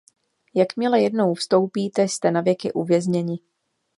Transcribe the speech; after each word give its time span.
Jakmile 0.55 1.01
jednou 1.01 1.33
vstoupíte, 1.33 2.07
jste 2.07 2.31
navěky 2.31 2.73
uvězněni. 2.73 3.39